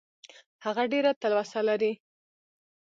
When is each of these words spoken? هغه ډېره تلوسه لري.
هغه 0.65 0.83
ډېره 0.93 1.11
تلوسه 1.21 1.59
لري. 1.69 1.93